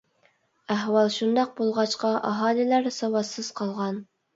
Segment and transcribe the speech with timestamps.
[0.75, 4.07] ئەھۋال شۇنداق بولغاچقا ئاھالىلەر ساۋاتسىز قالغان.